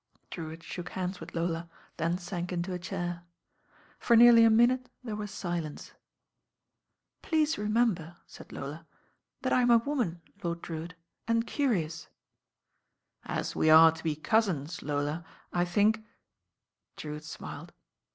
[0.31, 3.21] Drewitt shook hands with Lola, then sank into a chair.
[3.99, 5.93] For nearly a minute there was silence.
[7.21, 8.87] "Please remember," said Lola,
[9.43, 10.19] "that I'm a wo man.
[10.41, 10.95] Lord Drewitt,
[11.27, 12.07] and curious."
[13.25, 16.03] "As we are to be cousins, Lola, I think"
[16.97, 17.71] Drewitt smiled.